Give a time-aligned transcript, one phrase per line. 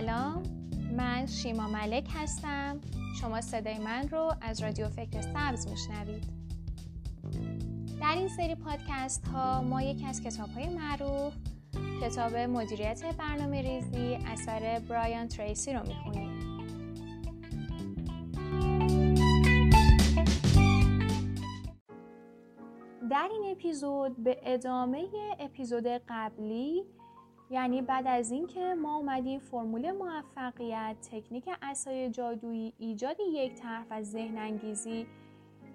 [0.00, 0.42] سلام
[0.96, 2.80] من شیما ملک هستم.
[3.20, 6.24] شما صدای من رو از رادیو فکر سبز میشنوید.
[8.00, 11.34] در این سری پادکست ها ما یکی از کتاب های معروف
[12.02, 16.38] کتاب مدیریت برنامه ریزی اثر برایان تریسی رو می‌خونیم.
[23.10, 25.06] در این اپیزود به ادامه
[25.40, 26.84] اپیزود قبلی
[27.50, 34.02] یعنی بعد از اینکه ما اومدیم فرمول موفقیت تکنیک اسای جادویی ایجاد یک طرح و
[34.02, 35.06] ذهن انگیزی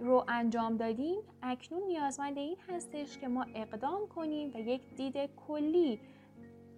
[0.00, 5.16] رو انجام دادیم اکنون نیازمند این هستش که ما اقدام کنیم و یک دید
[5.48, 6.00] کلی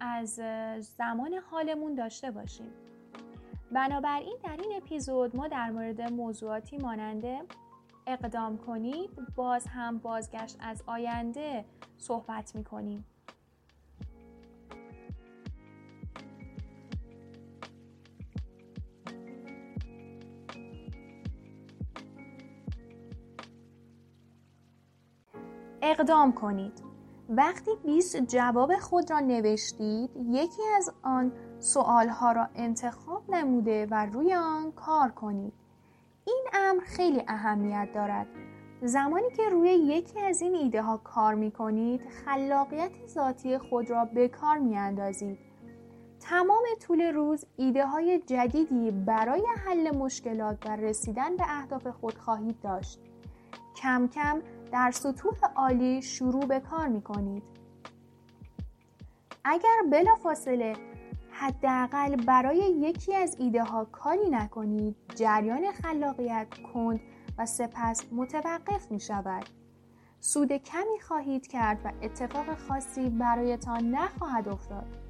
[0.01, 0.41] از
[0.79, 2.73] زمان حالمون داشته باشیم.
[3.73, 7.41] بنابراین در این اپیزود ما در مورد موضوعاتی ماننده
[8.07, 11.65] اقدام کنید باز هم بازگشت از آینده
[11.99, 13.05] صحبت می کنیم
[25.83, 26.83] اقدام کنید
[27.29, 31.33] وقتی 20 جواب خود را نوشتید یکی از آن
[32.11, 35.53] ها را انتخاب نموده و روی آن کار کنید
[36.25, 38.27] این امر خیلی اهمیت دارد
[38.83, 44.05] زمانی که روی یکی از این ایده ها کار می کنید خلاقیت ذاتی خود را
[44.05, 45.39] به کار می اندازید.
[46.21, 52.61] تمام طول روز ایده های جدیدی برای حل مشکلات و رسیدن به اهداف خود خواهید
[52.61, 53.01] داشت.
[53.77, 54.43] کم کم
[54.73, 57.43] در سطوح عالی شروع به کار می کنید.
[59.45, 60.77] اگر بلافاصله
[61.31, 67.01] حداقل برای یکی از ایده ها کاری نکنید جریان خلاقیت کند
[67.39, 69.45] و سپس متوقف می شود.
[70.21, 75.10] سود کمی خواهید کرد و اتفاق خاصی برایتان نخواهد افتاد.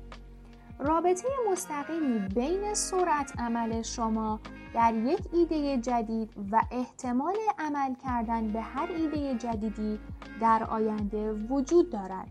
[0.80, 4.40] رابطه مستقیمی بین سرعت عمل شما
[4.74, 9.98] در یک ایده جدید و احتمال عمل کردن به هر ایده جدیدی
[10.40, 12.28] در آینده وجود دارد.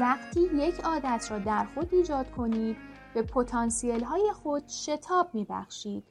[0.00, 2.76] وقتی یک عادت را در خود ایجاد کنید
[3.14, 6.04] به پتانسیل های خود شتاب می بخشید.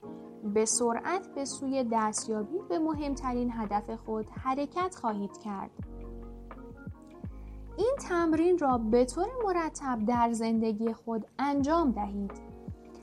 [0.44, 5.89] به سرعت به سوی دستیابی به مهمترین هدف خود حرکت خواهید کرد.
[7.80, 12.32] این تمرین را به طور مرتب در زندگی خود انجام دهید.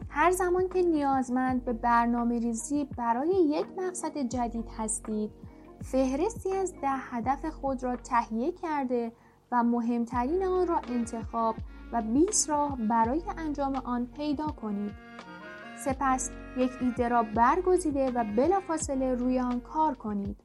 [0.09, 5.31] هر زمان که نیازمند به برنامه ریزی برای یک مقصد جدید هستید،
[5.82, 9.12] فهرستی از ده هدف خود را تهیه کرده
[9.53, 11.54] و مهمترین آن را انتخاب
[11.93, 14.93] و 20 راه برای انجام آن پیدا کنید.
[15.84, 20.37] سپس یک ایده را برگزیده و بلافاصله روی آن کار کنید.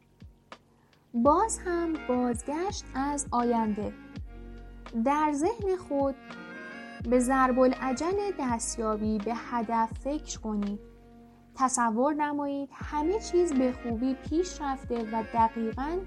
[1.14, 3.94] باز هم بازگشت از آینده
[5.06, 6.16] در ذهن خود
[7.10, 10.80] به ضرب العجل دستیابی به هدف فکر کنید.
[11.56, 15.98] تصور نمایید همه چیز به خوبی پیش رفته و دقیقا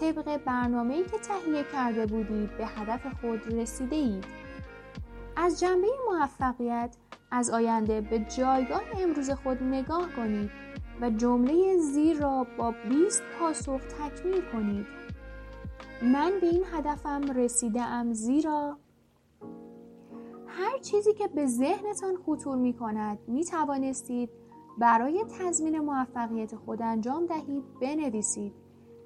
[0.00, 4.24] طبق برنامه‌ای که تهیه کرده بودید به هدف خود رسیده اید.
[5.36, 6.96] از جنبه موفقیت
[7.30, 10.50] از آینده به جایگاه امروز خود نگاه کنید
[11.00, 14.86] و جمله زیر را با 20 پاسخ تکمیل کنید.
[16.02, 18.78] من به این هدفم رسیده ام زیرا
[20.46, 24.30] هر چیزی که به ذهنتان خطور می کند می توانستید
[24.78, 28.52] برای تضمین موفقیت خود انجام دهید بنویسید.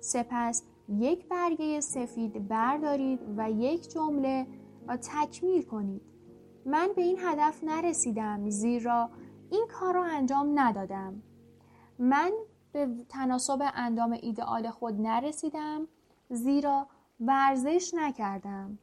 [0.00, 4.46] سپس یک برگه سفید بردارید و یک جمله
[4.88, 6.02] را تکمیل کنید.
[6.66, 9.10] من به این هدف نرسیدم زیرا
[9.50, 11.22] این کار را انجام ندادم.
[11.98, 12.32] من
[12.72, 15.88] به تناسب اندام ایدئال خود نرسیدم
[16.32, 16.86] زیرا
[17.20, 18.78] ورزش نکردم.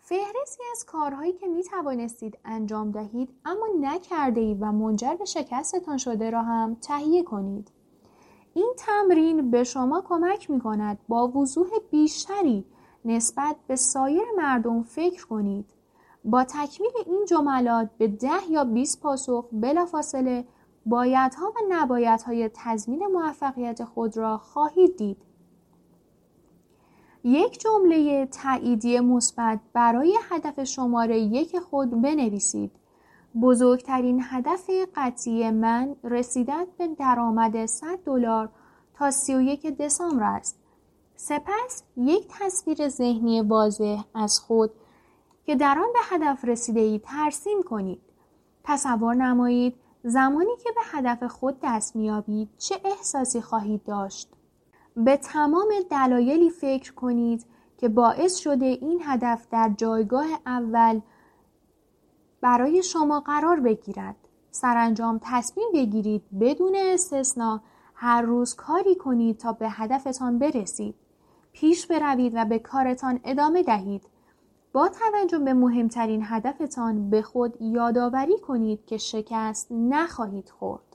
[0.00, 5.98] فهرستی از کارهایی که می توانستید انجام دهید اما نکرده اید و منجر به شکستتان
[5.98, 7.70] شده را هم تهیه کنید.
[8.54, 12.64] این تمرین به شما کمک می کند با وضوح بیشتری
[13.04, 15.66] نسبت به سایر مردم فکر کنید.
[16.24, 20.44] با تکمیل این جملات به ده یا 20 پاسخ بلافاصله
[20.86, 25.31] بایدها و نبایدهای تضمین موفقیت خود را خواهید دید.
[27.24, 32.70] یک جمله تاییدی مثبت برای هدف شماره یک خود بنویسید.
[33.42, 38.48] بزرگترین هدف قطعی من رسیدن به درآمد 100 دلار
[38.94, 40.58] تا 31 دسامبر است.
[41.16, 44.70] سپس یک تصویر ذهنی واضح از خود
[45.44, 48.00] که در آن به هدف رسیده ای ترسیم کنید.
[48.64, 49.74] تصور نمایید
[50.04, 54.28] زمانی که به هدف خود دست میابید چه احساسی خواهید داشت.
[54.96, 57.46] به تمام دلایلی فکر کنید
[57.78, 61.00] که باعث شده این هدف در جایگاه اول
[62.40, 64.16] برای شما قرار بگیرد.
[64.50, 67.60] سرانجام تصمیم بگیرید بدون استثنا
[67.94, 70.94] هر روز کاری کنید تا به هدفتان برسید.
[71.52, 74.02] پیش بروید و به کارتان ادامه دهید.
[74.72, 80.91] با توجه به مهمترین هدفتان به خود یادآوری کنید که شکست نخواهید خورد.